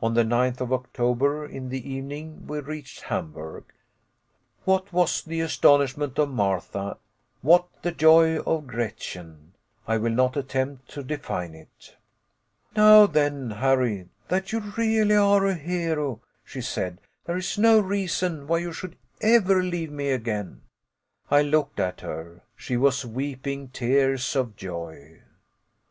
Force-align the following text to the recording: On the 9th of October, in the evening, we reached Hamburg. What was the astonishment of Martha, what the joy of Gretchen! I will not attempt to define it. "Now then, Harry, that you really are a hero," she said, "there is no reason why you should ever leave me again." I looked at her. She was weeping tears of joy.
On 0.00 0.14
the 0.14 0.22
9th 0.24 0.62
of 0.62 0.72
October, 0.72 1.44
in 1.44 1.68
the 1.68 1.86
evening, 1.92 2.46
we 2.46 2.60
reached 2.60 3.02
Hamburg. 3.02 3.64
What 4.64 4.90
was 4.90 5.20
the 5.22 5.42
astonishment 5.42 6.18
of 6.18 6.30
Martha, 6.30 6.96
what 7.42 7.66
the 7.82 7.92
joy 7.92 8.38
of 8.38 8.66
Gretchen! 8.66 9.52
I 9.86 9.98
will 9.98 10.14
not 10.14 10.38
attempt 10.38 10.88
to 10.92 11.02
define 11.02 11.54
it. 11.54 11.94
"Now 12.74 13.04
then, 13.04 13.50
Harry, 13.50 14.08
that 14.28 14.50
you 14.50 14.60
really 14.78 15.14
are 15.16 15.44
a 15.44 15.52
hero," 15.54 16.22
she 16.42 16.62
said, 16.62 16.98
"there 17.26 17.36
is 17.36 17.58
no 17.58 17.78
reason 17.80 18.46
why 18.46 18.60
you 18.60 18.72
should 18.72 18.96
ever 19.20 19.62
leave 19.62 19.90
me 19.92 20.08
again." 20.08 20.62
I 21.30 21.42
looked 21.42 21.78
at 21.78 22.00
her. 22.00 22.40
She 22.56 22.78
was 22.78 23.04
weeping 23.04 23.68
tears 23.68 24.34
of 24.36 24.56
joy. 24.56 25.20